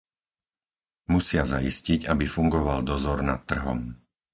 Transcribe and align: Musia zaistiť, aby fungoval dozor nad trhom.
Musia 1.13 1.43
zaistiť, 1.53 2.01
aby 2.11 2.25
fungoval 2.35 2.79
dozor 2.91 3.17
nad 3.31 3.41
trhom. 3.49 3.81